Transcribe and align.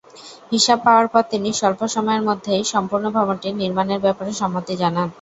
হিসাব 0.51 0.79
পাওয়ার 0.85 1.07
পর 1.13 1.23
তিনি 1.31 1.49
স্বল্প 1.59 1.81
সময়ের 1.95 2.23
মধ্যেই 2.29 2.63
সম্পূর্ণ 2.73 3.05
ভবনটির 3.17 3.59
নির্মাণ 3.61 3.87
এর 3.93 4.01
ব্যাপারে 4.05 4.31
সম্মতি 4.41 4.73
জানান। 4.81 5.07